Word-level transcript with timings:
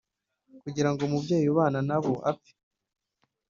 Kugira 0.63 0.89
ngo 0.91 1.01
umubyeyi 1.03 1.47
ubana 1.53 1.79
nabo 1.87 2.13
apfe 2.29 2.51